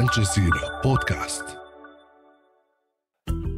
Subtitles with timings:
[0.00, 1.44] الجزيرة بودكاست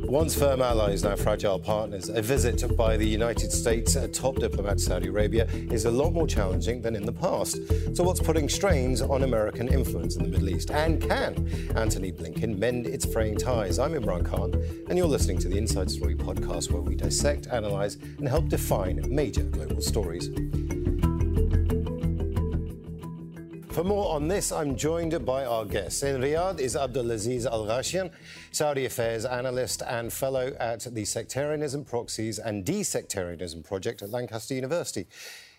[0.09, 4.85] Once firm allies, now fragile partners, a visit by the United States top diplomat to
[4.85, 7.59] Saudi Arabia is a lot more challenging than in the past.
[7.95, 10.71] So, what's putting strains on American influence in the Middle East?
[10.71, 11.33] And can
[11.77, 13.79] Antony Blinken mend its fraying ties?
[13.79, 14.51] I'm Imran Khan,
[14.89, 18.97] and you're listening to the Inside Story podcast, where we dissect, analyze, and help define
[19.15, 20.29] major global stories.
[23.81, 26.03] For more on this, I'm joined by our guests.
[26.03, 28.11] In Riyadh is Abdulaziz Alghashian,
[28.53, 35.07] Saudi Affairs analyst and fellow at the Sectarianism Proxies and Desectarianism Project at Lancaster University.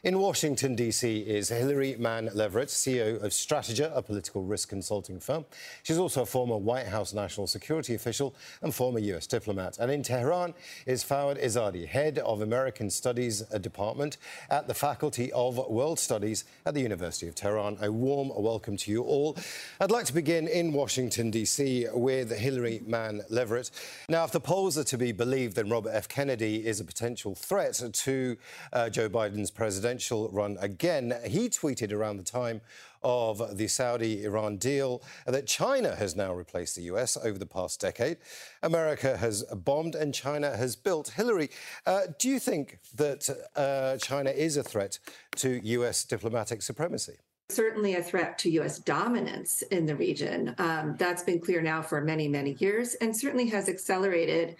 [0.03, 5.45] In Washington, D.C., is Hillary Mann Leverett, CEO of STRATEGA, a political risk consulting firm.
[5.83, 8.33] She's also a former White House national security official
[8.63, 9.27] and former U.S.
[9.27, 9.77] diplomat.
[9.77, 10.55] And in Tehran
[10.87, 14.17] is Foad Izadi, head of American Studies Department
[14.49, 17.77] at the Faculty of World Studies at the University of Tehran.
[17.79, 19.37] A warm welcome to you all.
[19.79, 23.69] I'd like to begin in Washington, D.C., with Hillary Mann Leverett.
[24.09, 26.07] Now, if the polls are to be believed, then Robert F.
[26.07, 28.37] Kennedy is a potential threat to
[28.73, 31.13] uh, Joe Biden's presidency presidential run again.
[31.25, 32.61] He tweeted around the time
[33.03, 37.81] of the Saudi Iran deal that China has now replaced the US over the past
[37.81, 38.17] decade.
[38.63, 41.09] America has bombed and China has built.
[41.09, 41.49] Hillary,
[41.85, 44.97] uh, do you think that uh, China is a threat
[45.37, 47.17] to US diplomatic supremacy?
[47.51, 48.79] certainly a threat to U.S.
[48.79, 50.55] dominance in the region.
[50.57, 54.55] Um, that's been clear now for many, many years, and certainly has accelerated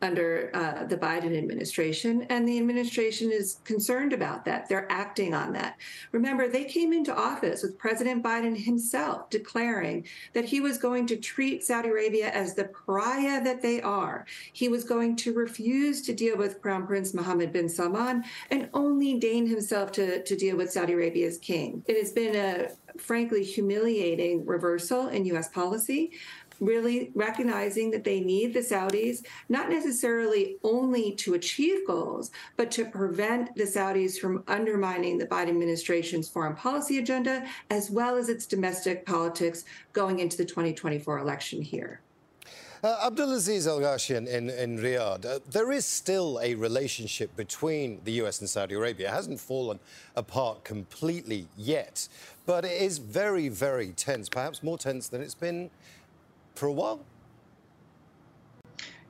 [0.00, 4.68] under uh, the Biden administration, and the administration is concerned about that.
[4.68, 5.76] They're acting on that.
[6.12, 11.16] Remember, they came into office with President Biden himself declaring that he was going to
[11.16, 14.26] treat Saudi Arabia as the pariah that they are.
[14.52, 19.18] He was going to refuse to deal with Crown Prince Mohammed bin Salman and only
[19.18, 21.82] deign himself to, to deal with Saudi Arabia's king.
[21.88, 25.48] It has been a frankly humiliating reversal in U.S.
[25.48, 26.12] policy
[26.60, 32.84] really recognizing that they need the Saudis, not necessarily only to achieve goals, but to
[32.84, 38.46] prevent the Saudis from undermining the Biden administration's foreign policy agenda, as well as its
[38.46, 42.00] domestic politics going into the 2024 election here.
[42.80, 48.38] Uh, Abdulaziz Alghashian in, in Riyadh, uh, there is still a relationship between the US
[48.38, 49.08] and Saudi Arabia.
[49.08, 49.80] It hasn't fallen
[50.14, 52.08] apart completely yet,
[52.46, 55.70] but it is very, very tense, perhaps more tense than it's been
[56.58, 57.00] for a while?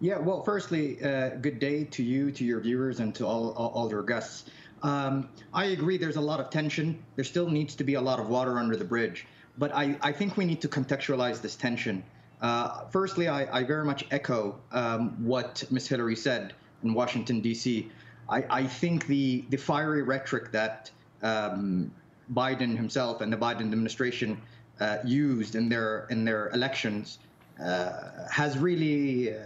[0.01, 3.71] Yeah, well, firstly, uh, good day to you, to your viewers, and to all, all,
[3.71, 4.45] all your guests.
[4.83, 7.03] Um, I agree there's a lot of tension.
[7.17, 9.27] There still needs to be a lot of water under the bridge.
[9.57, 12.05] But I, I think we need to contextualize this tension.
[12.41, 15.89] Uh, firstly, I, I, very much echo um, what Ms.
[15.89, 16.53] Hillary said
[16.85, 17.91] in Washington, D.C.
[18.29, 20.93] I, I, think the, the fiery rhetoric that
[21.25, 21.91] um,
[22.33, 24.41] Biden himself and the Biden administration
[24.79, 27.19] uh, used in their in their elections
[27.59, 29.41] has really uh,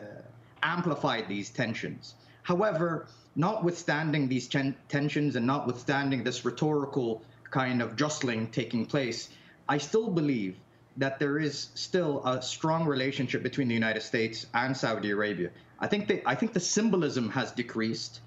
[0.62, 2.14] amplified these tensions.
[2.42, 3.06] However,
[3.36, 9.28] notwithstanding these ten- tensions and notwithstanding this rhetorical kind of jostling taking place,
[9.68, 10.56] I still believe
[10.96, 15.50] that there is still a strong relationship between the United States and Saudi Arabia.
[15.80, 18.20] I think the, I think the symbolism has decreased,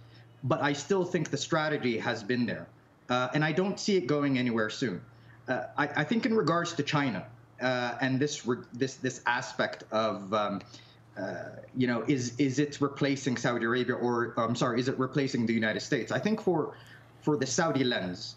[0.44, 2.68] but I still think the strategy has been there,
[3.10, 5.02] uh, and I don't see it going anywhere soon.
[5.48, 7.24] Uh, I, I, think in regards to China,
[7.62, 10.62] uh, and this this this aspect of um,
[11.18, 11.44] uh,
[11.76, 15.54] you know is is it replacing Saudi Arabia or I'm sorry is it replacing the
[15.54, 16.12] United States?
[16.12, 16.74] I think for
[17.22, 18.36] for the Saudi lens,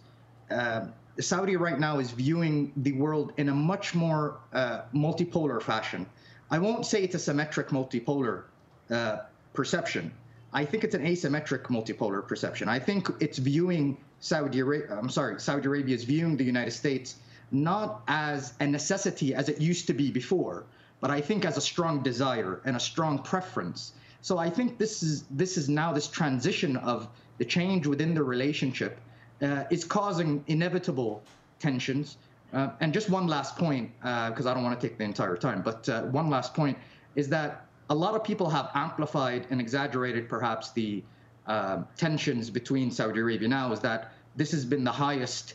[0.51, 0.87] uh,
[1.21, 6.07] Saudi right now is viewing the world in a much more uh, multipolar fashion.
[6.51, 8.45] I won't say it's a symmetric multipolar
[8.91, 9.19] uh,
[9.53, 10.13] perception.
[10.53, 12.69] I think it's an asymmetric multipolar perception.
[12.69, 14.97] I think it's viewing Saudi Arabia.
[14.97, 17.17] I'm sorry, Saudi Arabia is viewing the United States
[17.51, 20.65] not as a necessity as it used to be before,
[21.01, 23.93] but I think as a strong desire and a strong preference.
[24.21, 28.23] So I think this is this is now this transition of the change within the
[28.23, 29.01] relationship
[29.41, 31.23] uh, is causing inevitable
[31.61, 32.17] tensions.
[32.53, 35.37] Uh, and just one last point, because uh, I don't want to take the entire
[35.37, 36.79] time, but uh, one last point
[37.15, 41.03] is that a lot of people have amplified and exaggerated perhaps the
[41.47, 43.73] uh, tensions between Saudi Arabia now.
[43.73, 45.55] Is that this has been the highest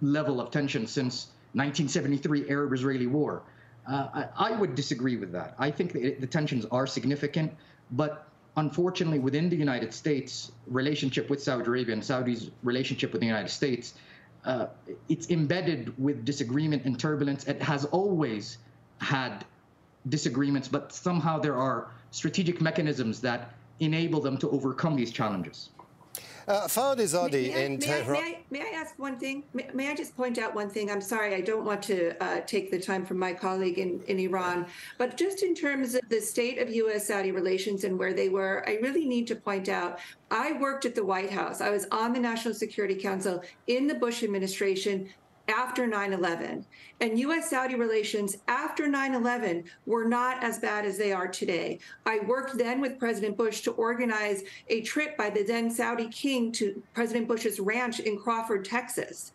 [0.00, 3.42] level of tension since 1973 Arab-Israeli war.
[3.88, 5.54] Uh, I, I, would disagree with that.
[5.58, 7.52] I think the, tensions are significant,
[7.90, 13.26] but unfortunately, within the United States, relationship with Saudi Arabia and Saudi's relationship with the
[13.26, 13.94] United States,
[14.44, 14.66] uh,
[15.08, 17.46] it's embedded with disagreement and turbulence.
[17.46, 18.58] It has always
[18.98, 19.44] had
[20.08, 25.70] disagreements, but somehow there are strategic mechanisms that enable them to overcome these challenges.
[26.48, 28.16] Uh, Foad Izadi in may Tehran.
[28.16, 29.44] I, may, I, may I ask one thing?
[29.52, 30.90] May, may, I just point out one thing?
[30.90, 34.18] I'm sorry, I don't want to uh, take the time from my colleague in, in
[34.18, 34.66] Iran,
[34.98, 37.06] but just in terms of the state of U.S.
[37.06, 39.98] Saudi relations and where they were, I really need to point out
[40.30, 41.60] I worked at the White House.
[41.60, 45.08] I was on the National Security Council in the Bush administration
[45.50, 46.64] after 9 11.
[47.00, 47.50] And U.S.
[47.50, 51.78] Saudi relations after 9 11 were not as bad as they are today.
[52.06, 56.52] I worked then with President Bush to organize a trip by the then Saudi king
[56.52, 59.32] to President Bush's ranch in Crawford, Texas.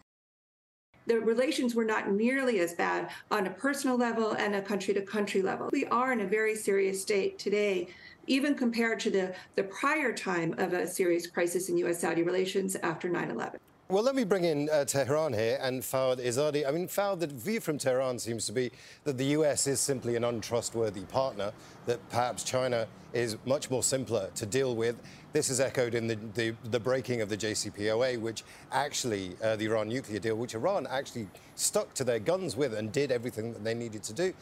[1.07, 5.01] The relations were not nearly as bad on a personal level and a country to
[5.01, 5.69] country level.
[5.71, 7.89] We are in a very serious state today
[8.27, 12.00] even compared to the, the prior time of a serious crisis in U.S.
[12.00, 13.59] Saudi relations after 9 11.
[13.88, 16.68] Well, let me bring in uh, Tehran here and Foad Izadi.
[16.68, 18.72] I mean, Foad, the view from Tehran seems to be
[19.04, 21.54] that the US is simply an untrustworthy partner,
[21.86, 25.00] that perhaps China is much more simpler to deal with.
[25.34, 29.66] This is echoed in the, the, the breaking of the JCPOA, which actually, uh, the
[29.66, 33.64] Iran nuclear deal, which Iran actually stuck to their guns with and did everything that
[33.64, 34.34] they needed to do.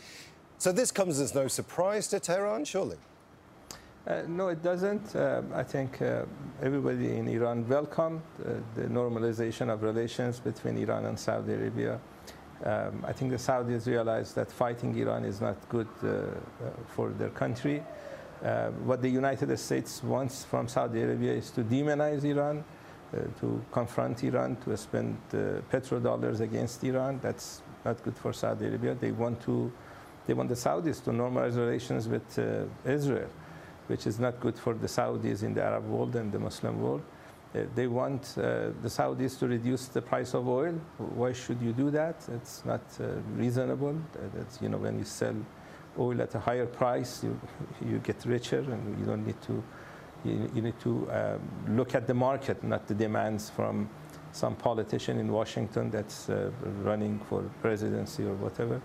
[0.58, 2.96] So this comes as no surprise to Tehran, surely?
[4.06, 5.16] Uh, no, it doesn't.
[5.16, 6.26] Uh, I think uh,
[6.62, 12.02] everybody in Iran welcomed uh, the normalization of relations between Iran and Saudi Arabia.
[12.66, 16.22] Um, I think the Saudis realized that fighting Iran is not good uh, uh,
[16.88, 17.82] for their country.
[18.84, 22.66] what the United States wants from Saudi Arabia is to demonize Iran,
[23.40, 25.16] to confront Iran, to spend
[25.72, 27.20] petrodollars against Iran.
[27.22, 28.96] That's not good for Saudi Arabia.
[28.96, 29.72] They want to,
[30.28, 32.28] they want the Saudis to normalize relations with
[32.84, 33.30] Israel
[33.94, 37.04] which is not good for the Saudis in the Arab world and the Muslim world.
[37.54, 38.42] Uh, they want uh,
[38.82, 40.74] the Saudis to reduce the price of oil.
[40.98, 42.16] Why should you do that?
[42.38, 43.04] It's not uh,
[43.36, 43.96] reasonable.
[44.34, 45.36] That's, you know, when you sell
[46.00, 47.40] oil at a higher price, you,
[47.88, 49.64] you get richer and you don't need to,
[50.26, 53.88] you, you need to um, look at the market, not the demands from
[54.32, 56.50] some politician in Washington that's uh,
[56.82, 58.82] running for presidency or whatever.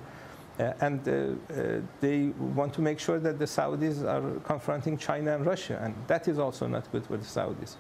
[0.58, 2.26] Uh, and uh, uh, they
[2.56, 6.38] want to make sure that the Saudis are confronting China and Russia, and that is
[6.38, 7.76] also not good for the Saudis.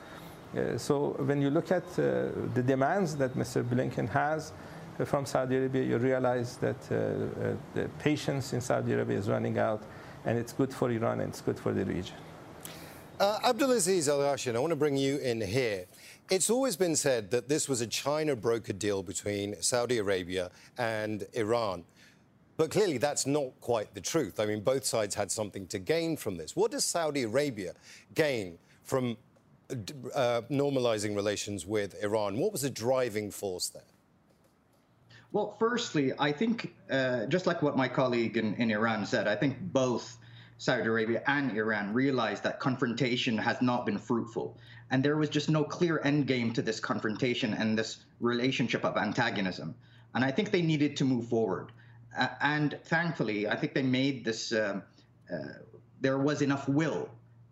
[0.80, 3.64] so when you look at the demands that Mr.
[3.64, 4.52] Blinken has
[5.04, 6.80] from Saudi Arabia, you realize that
[7.74, 9.82] the patience in Saudi Arabia is running out,
[10.24, 12.16] and it's good for Iran and it's good for the region.
[13.20, 15.86] Uh, Abdulaziz Alghashian, I want to bring you in here.
[16.30, 21.26] It's always been said that this was a China brokered deal between Saudi Arabia and
[21.32, 21.84] Iran.
[22.58, 24.40] But clearly, that's not quite the truth.
[24.40, 26.56] I mean, both sides had something to gain from this.
[26.56, 27.74] What does Saudi Arabia
[28.14, 29.16] gain from
[29.70, 32.36] uh, normalizing relations with Iran?
[32.36, 33.82] What was the driving force there?
[35.30, 39.36] Well, firstly, I think, uh, just like what my colleague in, in Iran said, I
[39.36, 40.18] think both
[40.56, 44.58] Saudi Arabia and Iran realized that confrontation has not been fruitful.
[44.90, 48.96] And there was just no clear end game to this confrontation and this relationship of
[48.96, 49.76] antagonism.
[50.14, 51.70] And I think they needed to move forward.
[52.16, 54.52] Uh, and thankfully, I think they made this.
[54.52, 54.82] Um,
[55.32, 55.36] uh,
[56.00, 57.08] there was enough will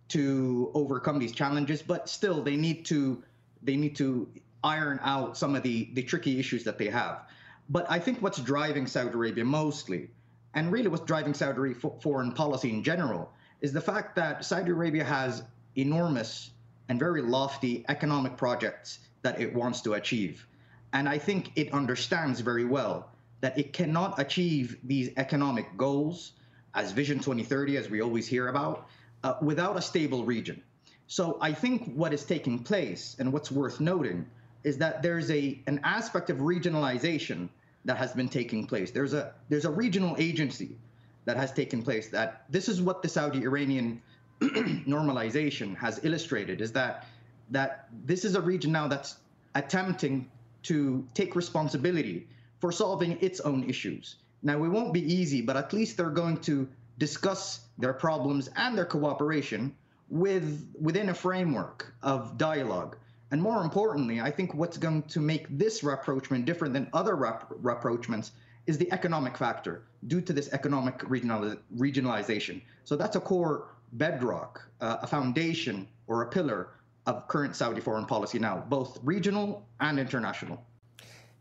[0.09, 3.23] to overcome these challenges, but still, they need to
[3.63, 4.29] they need to
[4.63, 7.23] iron out some of the the tricky issues that they have.
[7.69, 10.11] But I think what's driving Saudi Arabia mostly,
[10.55, 15.05] and really what's driving Saudi foreign policy in general, is the fact that Saudi Arabia
[15.05, 15.43] has
[15.75, 16.51] enormous
[16.89, 20.47] and very lofty economic projects that it wants to achieve.
[20.93, 23.11] And I think it understands very well
[23.41, 26.33] that it cannot achieve these economic goals
[26.75, 28.89] as Vision 2030, as we always hear about,
[29.25, 30.63] uh, without a stable region.
[31.07, 34.27] So I think what is taking place and what's worth noting
[34.65, 37.49] is that there's a an aspect of regionalization
[37.85, 38.91] that has been taking place.
[38.91, 40.77] There's a there's a regional agency
[41.25, 44.03] that has taken place that this is what the Saudi Iranian
[44.41, 47.07] normalization has illustrated is that
[47.51, 49.17] that this is a region now that's
[49.55, 50.29] attempting
[50.65, 52.27] to take responsibility
[52.61, 54.17] for solving its own issues.
[54.43, 58.77] Now, it won't be easy, but at least they're going to discuss their problems and
[58.77, 59.75] their cooperation
[60.09, 62.97] with within a framework of dialogue.
[63.33, 67.51] And more importantly, I think what's going to make this rapprochement different than other rap-
[67.61, 68.31] rapprochements
[68.67, 72.63] is the economic factor due to this economic regional- regionalization.
[72.85, 76.69] So that's a core bedrock, uh, a foundation or a pillar
[77.07, 80.65] of current Saudi foreign policy now, both regional and international.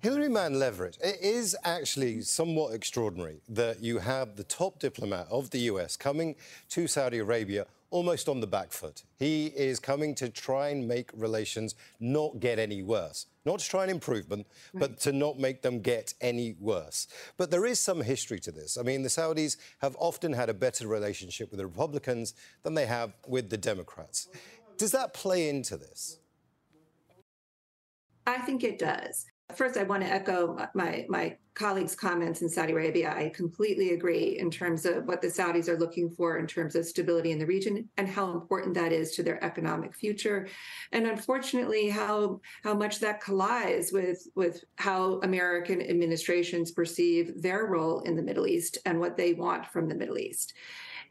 [0.05, 5.50] Hillary Mann Leverett, it is actually somewhat extraordinary that you have the top diplomat of
[5.50, 6.35] the US coming
[6.69, 9.01] to Saudi Arabia almost on the back foot.
[9.17, 13.25] He is coming to try and make relations not get any worse.
[13.45, 14.81] Not to try and improve them, right.
[14.81, 17.07] but to not make them get any worse.
[17.35, 18.77] But there is some history to this.
[18.77, 22.85] I mean, the Saudis have often had a better relationship with the Republicans than they
[22.85, 24.27] have with the Democrats.
[24.77, 26.19] Does that play into this?
[28.27, 29.25] I think it does.
[29.54, 33.14] First, I want to echo my, my colleagues' comments in Saudi Arabia.
[33.16, 36.86] I completely agree in terms of what the Saudis are looking for in terms of
[36.86, 40.48] stability in the region and how important that is to their economic future.
[40.92, 48.02] And unfortunately, how how much that collides with, with how American administrations perceive their role
[48.02, 50.54] in the Middle East and what they want from the Middle East.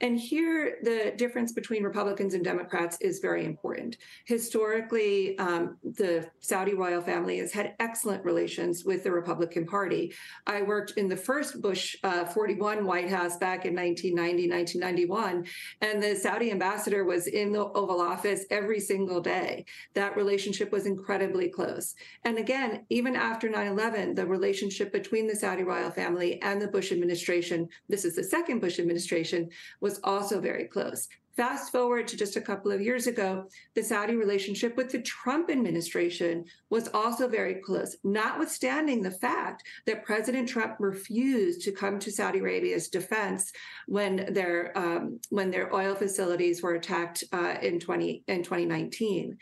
[0.00, 3.96] And here, the difference between Republicans and Democrats is very important.
[4.24, 10.12] Historically, um, the Saudi royal family has had excellent relations with the Republican Party.
[10.46, 15.46] I worked in the first Bush uh, 41 White House back in 1990, 1991,
[15.80, 19.64] and the Saudi ambassador was in the Oval Office every single day.
[19.94, 21.94] That relationship was incredibly close.
[22.24, 26.68] And again, even after 9 11, the relationship between the Saudi royal family and the
[26.68, 29.50] Bush administration, this is the second Bush administration,
[29.84, 31.08] was also very close.
[31.36, 35.50] Fast forward to just a couple of years ago, the Saudi relationship with the Trump
[35.50, 42.10] administration was also very close, notwithstanding the fact that President Trump refused to come to
[42.10, 43.52] Saudi Arabia's defense
[43.86, 49.36] when their um, when their oil facilities were attacked uh, in 20 in 2019.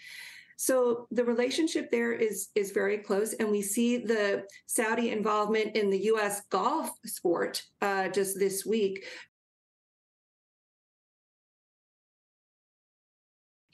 [0.56, 5.90] So the relationship there is is very close, and we see the Saudi involvement in
[5.90, 6.42] the U.S.
[6.50, 9.04] golf sport uh, just this week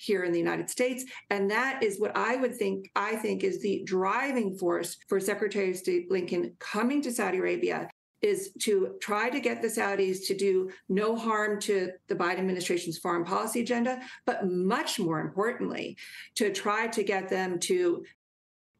[0.09, 1.05] here in the United States.
[1.31, 5.71] And that is what I would think, I think is the driving force for Secretary
[5.71, 7.89] of State Blinken coming to Saudi Arabia
[8.21, 12.99] is to try to get the Saudis to do no harm to the Biden administration's
[12.99, 15.97] foreign policy agenda, but much more importantly,
[16.35, 18.05] to try to get them to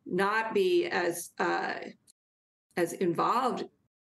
[0.05, 1.75] not be as uh,
[2.77, 3.65] as involved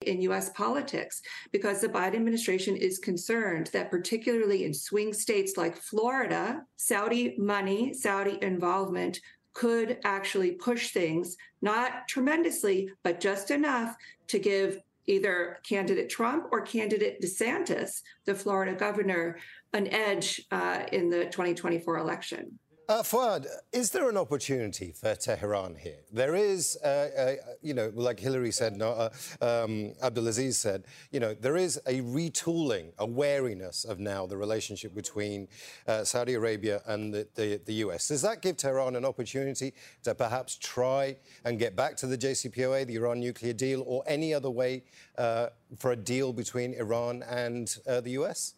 [0.10, 5.78] in US politics because the Biden administration is concerned that, particularly in swing states like
[5.78, 9.22] Florida, Saudi money, Saudi involvement
[9.54, 13.96] could actually push things, not tremendously, but just enough
[14.28, 19.38] to give either candidate Trump or candidate DeSantis, the Florida governor,
[19.74, 22.60] an edge uh, in the 2024 election.
[22.90, 26.00] Uh, Foad, is there an opportunity for Tehran here?
[26.12, 29.10] There is, uh, uh, you know, like Hillary said, no, uh,
[29.42, 34.96] um, Abdulaziz said, you know, there is a retooling, a wariness of now the relationship
[34.96, 35.48] between
[35.88, 38.08] uh, Saudi Arabia and the, the, the, US.
[38.08, 41.16] Does that give Tehran an opportunity to perhaps try
[41.46, 44.82] and get back to the JCPOA, the Iran nuclear deal, or any other way
[45.16, 48.56] uh, for a deal between Iran and the US?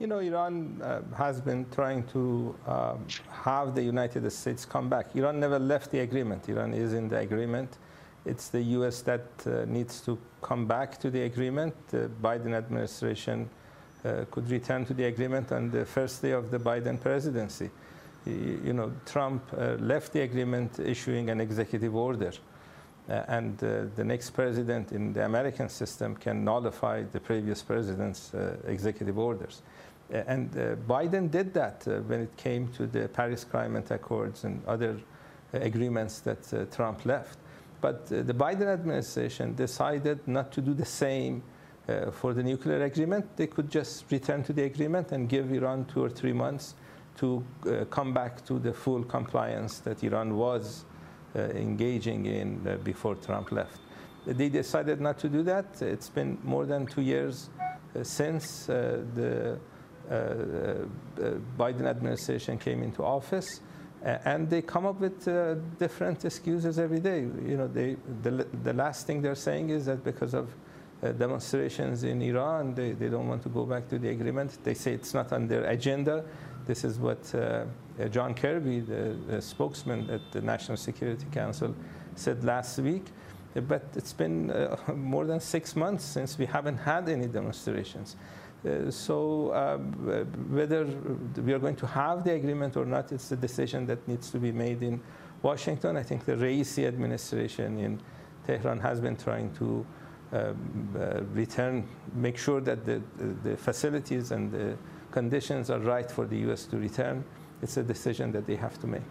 [0.00, 5.14] You know, Iran uh, has been trying to um, have the United States come back.
[5.14, 6.48] Iran never left the agreement.
[6.48, 7.76] Iran is in the agreement.
[8.24, 9.02] It's the U.S.
[9.02, 11.74] that uh, needs to come back to the agreement.
[11.88, 13.50] The Biden administration
[14.02, 17.68] uh, could return to the agreement on the first day of the Biden presidency.
[18.24, 22.32] You know, Trump uh, left the agreement issuing an executive order.
[23.08, 28.32] Uh, and uh, the next president in the American system can nullify the previous president's
[28.66, 29.62] executive orders.
[30.12, 34.44] Uh, and uh, Biden did that uh, when it came to the Paris Climate Accords
[34.44, 34.96] and other
[35.54, 37.38] uh, agreements that uh, Trump left.
[37.80, 41.42] But uh, the Biden administration decided not to do the same
[42.12, 43.36] for the nuclear agreement.
[43.36, 46.76] They could just return to the agreement and give Iran two or three months
[47.16, 47.44] to
[47.90, 50.84] come back to the full compliance that Iran was
[51.34, 53.80] engaging in before Trump left.
[54.24, 55.82] They decided not to do that.
[55.82, 57.50] It's been more than two years
[58.04, 59.58] since the
[60.10, 63.60] Biden administration came into office,
[64.02, 67.20] and they come up with uh, different excuses every day.
[67.20, 70.48] You know, they, the, the last thing they're saying is that because of
[71.02, 74.58] uh, demonstrations in Iran, they, they don't want to go back to the agreement.
[74.64, 76.24] They say it's not on their agenda.
[76.66, 77.64] This is what uh,
[78.10, 81.74] John Kirby, the, the, spokesman at the National Security Council,
[82.16, 83.04] said last week.
[83.54, 88.16] But it's been uh, more than six months since we haven't had any demonstrations.
[88.66, 90.84] Uh, so uh, whether
[91.44, 94.38] we are going to have the agreement or not, it's a decision that needs to
[94.38, 95.00] be made in
[95.42, 95.96] Washington.
[95.96, 98.00] I think the Raisi administration in
[98.46, 99.86] Tehran has been trying to
[100.32, 103.02] um, uh, return, make sure that the,
[103.42, 104.76] the facilities and the
[105.10, 106.66] conditions are right for the U.S.
[106.66, 107.24] to return.
[107.62, 109.02] It's a decision that they have to make.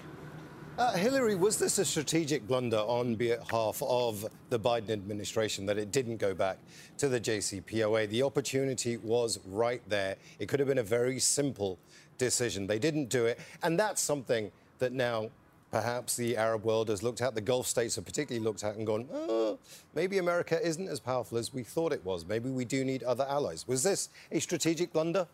[0.79, 5.91] Uh, Hillary, was this a strategic blunder on behalf of the Biden administration that it
[5.91, 6.57] didn't go back
[6.98, 8.07] to the JCPOA?
[8.07, 10.15] The opportunity was right there.
[10.39, 11.77] It could have been a very simple
[12.17, 12.65] decision.
[12.65, 13.39] They didn't do it.
[13.62, 15.31] And that's something that now
[15.69, 18.88] perhaps the Arab world has looked at, the Gulf states have particularly looked at and
[18.88, 19.59] gone, oh,
[19.95, 22.25] maybe America isn't as powerful as we thought it was.
[22.25, 23.67] Maybe we do need other allies.
[23.67, 25.27] Was this a strategic blunder?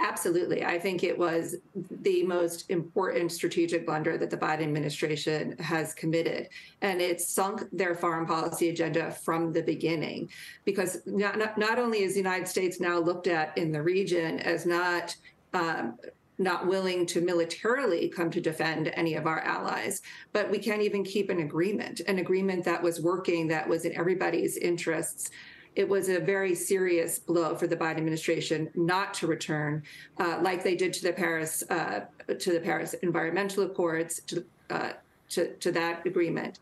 [0.00, 0.64] Absolutely.
[0.64, 1.56] I think it was
[2.02, 6.48] the most important strategic blunder that the Biden administration has committed.
[6.80, 10.30] And it sunk their foreign policy agenda from the beginning.
[10.64, 14.40] Because not, not, not only is the United States now looked at in the region
[14.40, 15.14] as not
[15.54, 15.98] um,
[16.38, 21.04] not willing to militarily come to defend any of our allies, but we can't even
[21.04, 25.30] keep an agreement, an agreement that was working, that was in everybody's interests
[25.74, 29.82] it was a very serious blow for the Biden administration not to return,
[30.18, 32.00] uh, like they did to the Paris uh,
[32.38, 34.92] to the Paris Environmental Accords, to, uh,
[35.30, 36.58] to, to that agreement.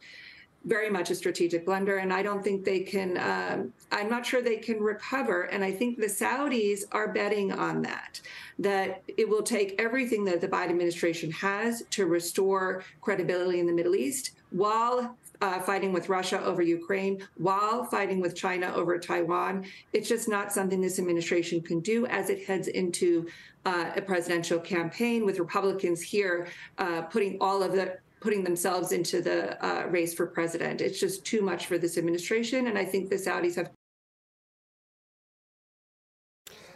[0.65, 3.17] Very much a strategic blunder, and I don't think they can.
[3.17, 7.81] Um, I'm not sure they can recover, and I think the Saudis are betting on
[7.83, 8.21] that.
[8.59, 13.73] That it will take everything that the Biden administration has to restore credibility in the
[13.73, 19.65] Middle East, while uh, fighting with Russia over Ukraine while fighting with China over Taiwan.
[19.93, 23.29] It's just not something this administration can do as it heads into
[23.65, 29.23] uh, a presidential campaign with Republicans here uh, putting all of the putting themselves into
[29.23, 30.83] the uh, race for president.
[30.83, 33.71] It's just too much for this administration, and I think the Saudis have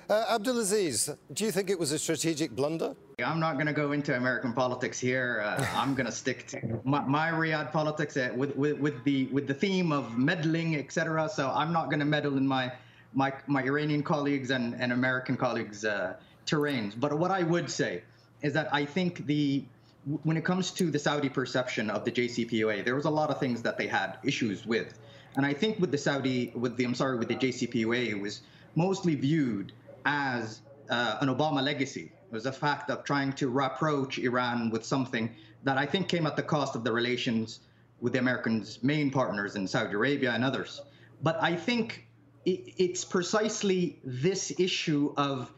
[0.09, 2.95] Uh, Abdulaziz, do you think it was a strategic blunder?
[3.25, 5.43] I'm not going to go into American politics here.
[5.43, 9.27] Uh, I'm going to stick to my, my Riyadh politics uh, with, with, with, the
[9.27, 11.31] with the theme of meddling, etc.
[11.31, 12.73] So I'm not going to meddle in my
[13.15, 16.15] my my Iranian colleagues and, and American colleagues' uh,
[16.47, 16.93] terrains.
[16.99, 18.03] But what I would say
[18.43, 19.65] is that I think the
[20.23, 23.41] when it comes to the Saudi perception of the JCPOA, there was a lot of
[23.41, 24.99] things that they had issues with,
[25.37, 28.43] and I think with the Saudi with the I'm sorry with the JCPOA, it was
[28.75, 29.73] mostly viewed
[30.05, 32.13] as uh, an Obama legacy.
[32.31, 36.27] It was a fact of trying to rapproach Iran with something that I think came
[36.27, 37.61] at the cost of the relations
[38.01, 40.81] with the Americans' main partners in Saudi Arabia and others.
[41.23, 42.07] But I think
[42.45, 45.51] it, it's precisely this issue of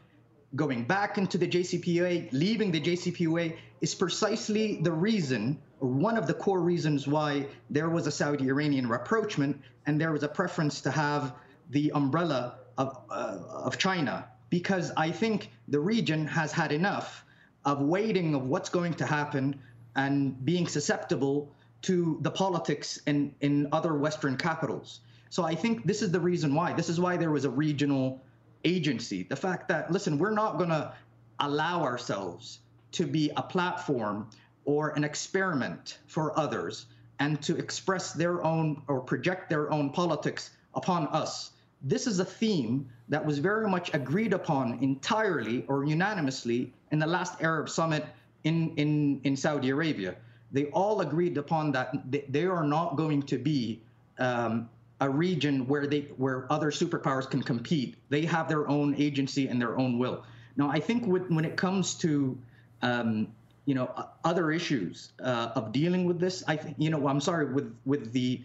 [0.55, 6.25] going back into the JCPOA, leaving the JCPOA, is precisely the reason, or one of
[6.25, 10.81] the core reasons why there was a Saudi Iranian rapprochement and there was a preference
[10.81, 11.33] to have
[11.69, 17.25] the umbrella of, uh, of China because I think the region has had enough
[17.65, 19.59] of waiting of what's going to happen
[19.95, 25.01] and being susceptible to the politics in, in other Western capitals.
[25.29, 26.73] So I think this is the reason why.
[26.73, 28.23] This is why there was a regional
[28.63, 29.23] agency.
[29.23, 30.93] The fact that, listen, we're not going to
[31.39, 32.59] allow ourselves
[32.93, 34.29] to be a platform
[34.65, 36.85] or an experiment for others
[37.19, 42.25] and to express their own or project their own politics upon us this is a
[42.25, 48.05] theme that was very much agreed upon entirely or unanimously in the last Arab summit
[48.43, 50.15] in, in, in Saudi Arabia.
[50.51, 53.81] They all agreed upon that they are not going to be
[54.17, 57.95] um, a region where they where other superpowers can compete.
[58.09, 60.23] They have their own agency and their own will.
[60.55, 62.37] Now, I think with, when it comes to
[62.81, 63.27] um,
[63.65, 63.91] you know
[64.23, 68.13] other issues uh, of dealing with this, I think you know I'm sorry with with
[68.13, 68.41] the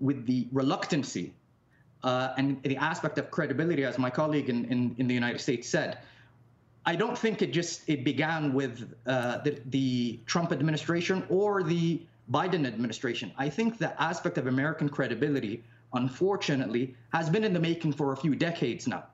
[0.00, 1.34] with the reluctancy
[2.04, 5.66] uh, and the aspect of credibility, as my colleague in, in, in, the United States
[5.66, 5.98] said,
[6.84, 12.02] I don't think it just it began with uh, the, the Trump administration or the
[12.30, 13.32] Biden administration.
[13.38, 15.64] I think the aspect of American credibility,
[15.94, 19.04] unfortunately, has been in the making for a few decades now.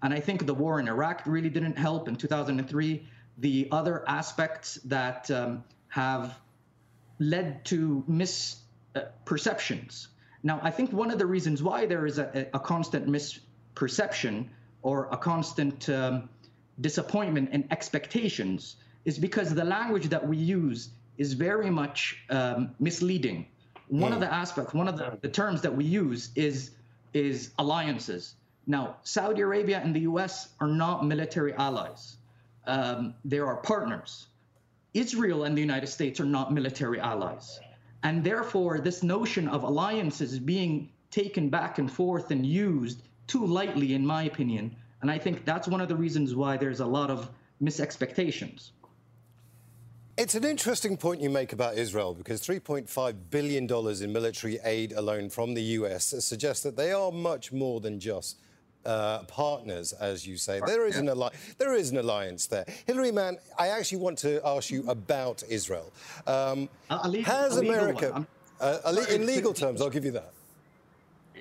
[0.00, 3.04] And I think the war in Iraq really didn't help in 2003.
[3.38, 6.38] The other aspects that um, have
[7.18, 10.06] led to misperceptions
[10.48, 14.46] now, I think one of the reasons why there is a, a constant misperception
[14.80, 16.30] or a constant um,
[16.80, 23.46] disappointment and expectations is because the language that we use is very much um, misleading.
[23.88, 26.70] One of the aspects, one of the, the terms that we use is
[27.12, 28.34] is alliances.
[28.66, 30.48] Now, Saudi Arabia and the U.S.
[30.60, 32.16] are not military allies;
[32.66, 34.28] um, they are partners.
[34.94, 37.60] Israel and the United States are not military allies.
[38.02, 43.94] And therefore, this notion of alliances being taken back and forth and used too lightly,
[43.94, 44.74] in my opinion.
[45.02, 47.30] And I think that's one of the reasons why there's a lot of
[47.62, 48.70] misexpectations.
[50.16, 55.30] It's an interesting point you make about Israel because $3.5 billion in military aid alone
[55.30, 58.36] from the US suggests that they are much more than just
[58.84, 60.60] uh, partners, as you say.
[60.64, 62.64] There is, an alli- there is an alliance there.
[62.86, 65.92] Hillary Mann, I actually want to ask you about Israel.
[66.26, 68.26] Um, has America,
[68.60, 70.32] uh, in legal terms, I'll give you that.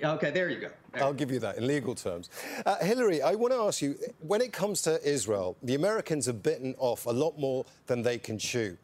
[0.03, 0.69] Okay, there you go.
[0.93, 1.03] There.
[1.03, 2.29] I'll give you that in legal terms.
[2.65, 6.43] Uh, Hillary, I want to ask you when it comes to Israel, the Americans have
[6.43, 8.77] bitten off a lot more than they can chew.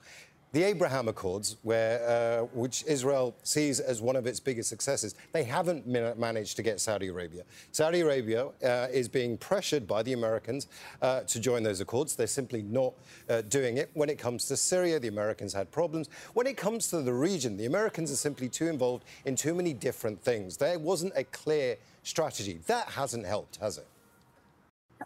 [0.53, 5.43] The Abraham Accords, where, uh, which Israel sees as one of its biggest successes, they
[5.43, 7.43] haven't managed to get Saudi Arabia.
[7.71, 10.67] Saudi Arabia uh, is being pressured by the Americans
[11.01, 12.15] uh, to join those accords.
[12.15, 12.93] They're simply not
[13.29, 13.89] uh, doing it.
[13.95, 16.07] When it comes to Syria, the Americans had problems.
[16.35, 19.73] When it comes to the region, the Americans are simply too involved in too many
[19.73, 20.57] different things.
[20.57, 22.59] There wasn't a clear strategy.
[22.67, 23.87] That hasn't helped, has it?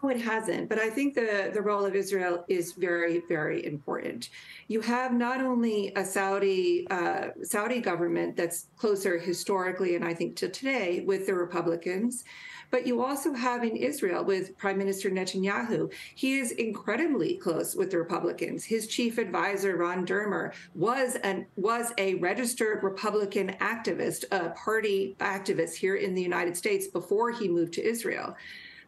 [0.02, 0.68] No, it hasn't.
[0.68, 4.30] But I think the, the role of Israel is very, very important.
[4.68, 10.36] You have not only a Saudi uh, Saudi government that's closer historically, and I think
[10.36, 12.24] to today, with the Republicans,
[12.70, 15.90] but you also have in Israel with Prime Minister Netanyahu.
[16.14, 18.64] He is incredibly close with the Republicans.
[18.64, 25.74] His chief advisor, Ron Dermer, was an was a registered Republican activist, a party activist
[25.74, 28.36] here in the United States before he moved to Israel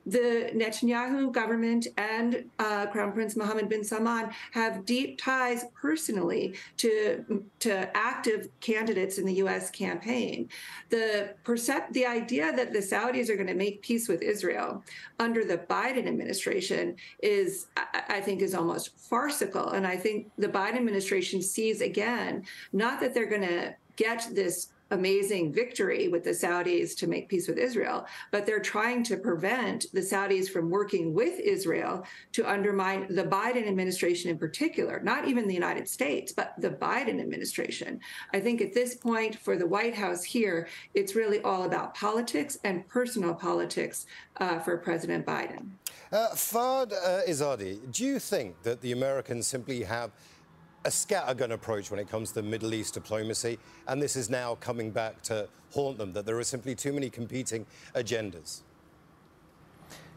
[0.06, 7.44] the Netanyahu government and uh, Crown Prince Mohammed bin Salman have deep ties personally to
[7.60, 9.70] to active candidates in the U.S.
[9.70, 10.48] campaign.
[10.88, 14.82] The percept the idea that the Saudis are going to make peace with Israel
[15.18, 17.66] under the Biden administration is,
[18.08, 19.70] I think, is almost farcical.
[19.70, 24.68] And I think the Biden administration sees again not that they're going to get this
[24.90, 29.86] amazing victory with the Saudis to make peace with Israel, but they're trying to prevent
[29.92, 35.46] the Saudis from working with Israel to undermine the Biden administration in particular, not even
[35.46, 38.00] the United States, but the Biden administration.
[38.32, 42.58] I think at this point for the White House here, it's really all about politics
[42.64, 44.06] and personal politics
[44.38, 45.70] uh, for President Biden.
[46.12, 50.10] Uh, Foad uh, Izadi, do you think that the Americans simply have
[50.84, 54.90] a scattergun approach when it comes to Middle East diplomacy, and this is now coming
[54.90, 58.62] back to haunt them, that there are simply too many competing agendas?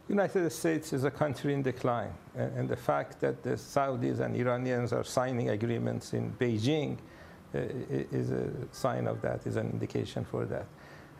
[0.10, 4.92] United States is a country in decline, and the fact that the Saudis and Iranians
[4.92, 6.98] are signing agreements in Beijing
[7.56, 7.60] uh,
[8.12, 10.66] is a sign of that, is an indication for that.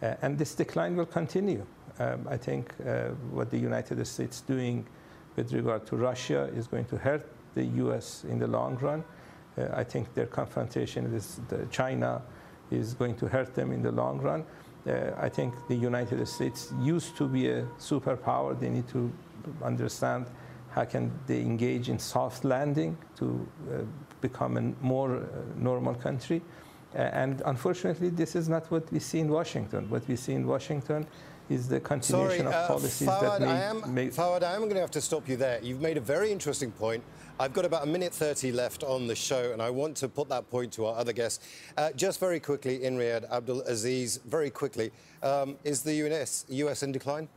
[0.02, 1.66] Uh, and this decline will continue.
[2.00, 4.86] Um, I think uh, what the United States is doing
[5.36, 7.26] with regard to Russia is going to hurt
[7.56, 8.26] the U.S.
[8.28, 9.04] in the long run.
[9.58, 12.22] Uh, I think their confrontation with China
[12.72, 14.46] is going to hurt them in the long run.
[14.88, 18.60] Uh, I think the United States used to be a superpower.
[18.60, 19.12] They need to
[19.64, 20.26] understand
[20.72, 23.82] how can they engage in soft landing to uh,
[24.22, 25.24] become a more
[25.56, 26.42] normal country.
[26.96, 29.90] And unfortunately, this is not what we see in Washington.
[29.90, 31.08] What we see in Washington
[31.50, 34.08] is the continuation Sorry, of policies Foad, that may, I am, may...
[34.10, 35.60] Foad, I am going to have to stop you there.
[35.62, 37.04] You've made a very interesting point.
[37.40, 40.30] I've got about a minute 30 left on the show, and I want to put
[40.30, 41.46] that point to our other guests.
[41.78, 46.92] Uh, just very quickly, in Riyadh, Abdulaziz, very quickly, um, is the US, US in
[46.92, 47.28] decline?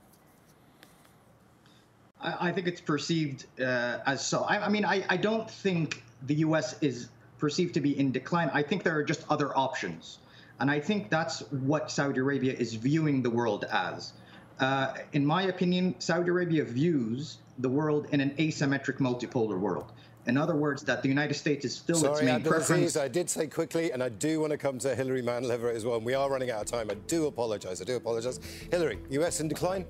[2.20, 4.42] I, I think it's perceived uh, as so.
[4.42, 8.50] I, I mean, I, I don't think the US is perceived to be in decline.
[8.52, 10.18] I think there are just other options.
[10.60, 14.12] And I think that's what Saudi Arabia is viewing the world as.
[14.58, 19.92] Uh, in my opinion, Saudi Arabia views the world in an asymmetric multipolar world.
[20.26, 22.96] In other words, that the United States is still Sorry, its main Abdulaziz, preference.
[22.96, 25.84] I did say quickly, and I do want to come to Hillary Mann Leverett as
[25.84, 25.96] well.
[25.96, 26.90] And we are running out of time.
[26.90, 27.80] I do apologize.
[27.80, 28.40] I do apologize.
[28.70, 29.86] Hillary, US in decline?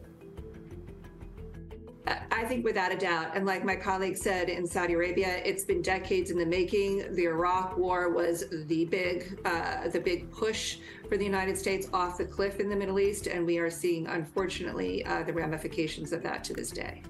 [2.06, 3.36] I think without a doubt.
[3.36, 7.14] And like my colleague said in Saudi Arabia, it's been decades in the making.
[7.14, 12.18] The Iraq War was the big, uh, the big push for the United States off
[12.18, 16.22] the cliff in the Middle East, and we are seeing, unfortunately, uh, the ramifications of
[16.22, 17.02] that to this day.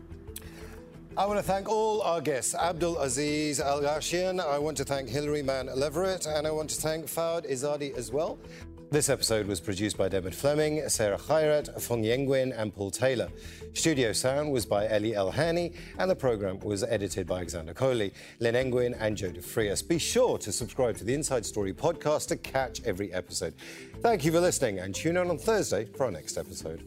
[1.19, 4.39] I want to thank all our guests, Abdulaziz Alghashian.
[4.39, 8.13] I want to thank Hillary Mann Leverett, and I want to thank Foad Izadi as
[8.13, 8.39] well.
[8.89, 13.29] This episode was produced by David Fleming, Sarah Khairat, Fong Yenguin, and Paul Taylor.
[13.75, 18.55] Studio sound was by Ellie Elhani, and the program was edited by Alexander Coley, Len
[18.55, 19.87] Engwin, and Joe DeFrias.
[19.87, 23.55] Be sure to subscribe to the Inside Story podcast to catch every episode.
[24.03, 26.85] Thank you for listening, and tune in on Thursday for our next episode.